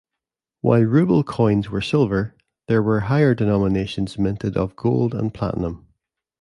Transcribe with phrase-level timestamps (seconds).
[0.61, 2.33] While ruble coins were silver,
[2.67, 5.85] there were higher denominations minted of gold and platinum.